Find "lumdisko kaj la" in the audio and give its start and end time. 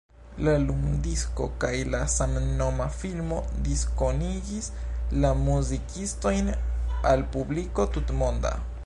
0.61-1.99